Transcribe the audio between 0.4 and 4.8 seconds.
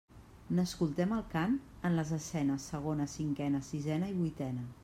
N'escoltem el cant en les escenes segona, cinquena, sisena i vuitena.